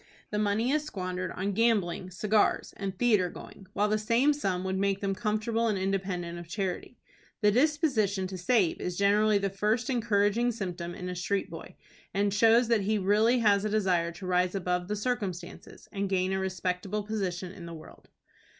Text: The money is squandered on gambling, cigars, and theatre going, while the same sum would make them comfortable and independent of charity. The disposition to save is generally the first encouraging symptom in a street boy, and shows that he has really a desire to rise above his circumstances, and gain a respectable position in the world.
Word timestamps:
The 0.31 0.39
money 0.39 0.71
is 0.71 0.83
squandered 0.83 1.29
on 1.33 1.51
gambling, 1.51 2.09
cigars, 2.09 2.73
and 2.75 2.97
theatre 2.97 3.29
going, 3.29 3.67
while 3.73 3.87
the 3.87 3.99
same 3.99 4.33
sum 4.33 4.63
would 4.63 4.79
make 4.79 4.99
them 4.99 5.13
comfortable 5.13 5.67
and 5.67 5.77
independent 5.77 6.39
of 6.39 6.47
charity. 6.47 6.97
The 7.41 7.51
disposition 7.51 8.25
to 8.25 8.35
save 8.35 8.81
is 8.81 8.97
generally 8.97 9.37
the 9.37 9.51
first 9.51 9.91
encouraging 9.91 10.53
symptom 10.53 10.95
in 10.95 11.07
a 11.07 11.15
street 11.15 11.51
boy, 11.51 11.75
and 12.15 12.33
shows 12.33 12.67
that 12.67 12.81
he 12.81 12.95
has 12.95 13.03
really 13.03 13.43
a 13.45 13.59
desire 13.69 14.11
to 14.13 14.25
rise 14.25 14.55
above 14.55 14.89
his 14.89 14.99
circumstances, 15.03 15.87
and 15.91 16.09
gain 16.09 16.33
a 16.33 16.39
respectable 16.39 17.03
position 17.03 17.51
in 17.51 17.67
the 17.67 17.73
world. 17.75 18.09